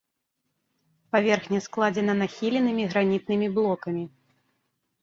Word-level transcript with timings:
Паверхня 1.15 1.59
складзена 1.67 2.13
нахіленымі 2.23 2.83
гранітнымі 2.95 3.47
блокамі. 3.61 4.03